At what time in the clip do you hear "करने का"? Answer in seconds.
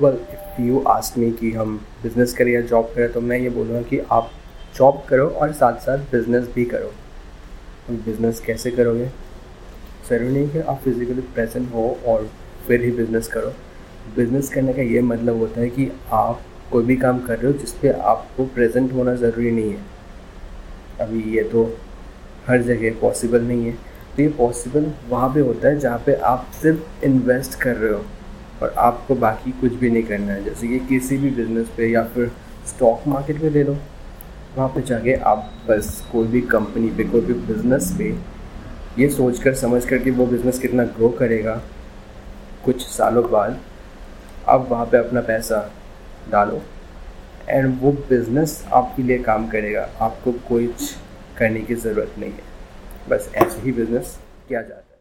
14.48-14.82